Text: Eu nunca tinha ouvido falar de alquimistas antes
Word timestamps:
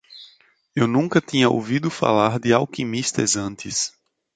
Eu 0.75 0.87
nunca 0.87 1.21
tinha 1.21 1.47
ouvido 1.47 1.91
falar 1.91 2.39
de 2.39 2.51
alquimistas 2.51 3.35
antes 3.35 3.93